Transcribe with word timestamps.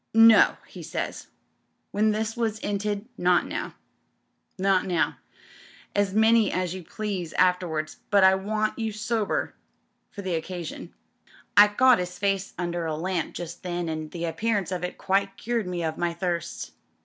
'No,' 0.15 0.55
he 0.65 0.81
says, 0.81 1.27
when 1.91 2.09
this 2.09 2.35
was 2.35 2.57
'inted— 2.61 3.07
^'not 3.19 3.45
now. 3.45 3.75
Not 4.57 4.87
now. 4.87 5.17
As 5.95 6.11
many 6.11 6.51
as 6.51 6.73
you 6.73 6.83
please 6.83 7.33
afterwards, 7.33 7.97
but 8.09 8.23
I 8.23 8.33
want 8.33 8.79
you 8.79 8.91
sober 8.91 9.53
for 10.09 10.23
the 10.23 10.35
oc 10.35 10.49
828 10.49 10.87
TRAFFICS 10.87 10.91
AND 11.55 11.55
DISCOVERIES 11.55 11.75
casion/ 11.75 11.75
I 11.75 11.77
caught 11.77 11.99
'is 11.99 12.17
fade 12.43 12.53
under 12.57 12.85
a 12.87 12.95
lamp 12.97 13.33
just 13.35 13.61
then, 13.61 13.87
an' 13.89 14.09
the 14.09 14.25
appearance 14.25 14.71
of 14.71 14.83
it 14.83 14.97
quite 14.97 15.37
cured 15.37 15.67
me 15.67 15.83
of 15.83 15.99
my 15.99 16.15
thirsts. 16.15 16.71